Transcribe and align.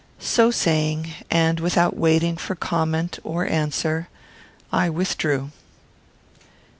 So 0.17 0.49
saying, 0.49 1.11
and 1.29 1.59
without 1.59 1.95
waiting 1.95 2.35
for 2.35 2.55
comment 2.55 3.19
or 3.23 3.45
answer, 3.45 4.07
I 4.73 4.89
withdrew. 4.89 5.51